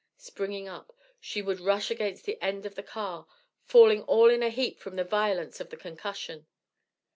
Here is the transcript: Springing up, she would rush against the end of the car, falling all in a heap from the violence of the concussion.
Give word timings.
Springing 0.17 0.67
up, 0.67 0.95
she 1.19 1.43
would 1.43 1.59
rush 1.59 1.91
against 1.91 2.25
the 2.25 2.41
end 2.41 2.65
of 2.65 2.73
the 2.73 2.81
car, 2.81 3.27
falling 3.65 4.01
all 4.05 4.31
in 4.31 4.41
a 4.41 4.49
heap 4.49 4.79
from 4.79 4.95
the 4.95 5.03
violence 5.03 5.59
of 5.59 5.69
the 5.69 5.77
concussion. 5.77 6.47